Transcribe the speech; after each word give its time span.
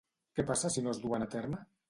Què 0.39 0.45
passa 0.47 0.71
si 0.77 0.83
no 0.87 0.95
es 0.95 1.03
duen 1.05 1.27
a 1.29 1.29
terme? 1.37 1.63